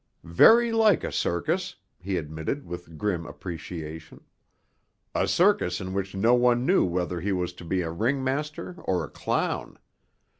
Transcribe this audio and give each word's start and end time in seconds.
"Very 0.23 0.71
like 0.71 1.03
a 1.03 1.11
circus," 1.11 1.75
he 1.99 2.17
admitted 2.17 2.65
with 2.65 2.97
grim 2.97 3.27
appreciation. 3.27 4.21
"A 5.13 5.27
circus 5.27 5.79
in 5.79 5.93
which 5.93 6.15
no 6.15 6.33
one 6.33 6.65
knew 6.65 6.83
whether 6.83 7.21
he 7.21 7.31
was 7.31 7.53
to 7.53 7.63
be 7.65 7.81
a 7.81 7.91
ringmaster 7.91 8.77
or 8.81 9.03
a 9.03 9.09
clown. 9.11 9.77